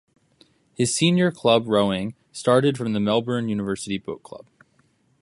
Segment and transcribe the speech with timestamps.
[0.73, 4.47] His senior club rowing started from the Melbourne University Boat Club.